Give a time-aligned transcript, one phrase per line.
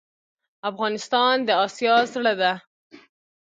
[0.69, 2.51] افغانستان د آسیا زړه ده.